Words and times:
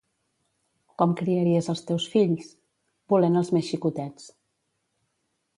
—Com 1.01 1.13
criaries 1.19 1.69
els 1.75 1.83
teus 1.91 2.09
fills? 2.15 2.49
—Volent 3.15 3.39
els 3.43 3.55
més 3.59 3.71
xicotets. 3.75 4.29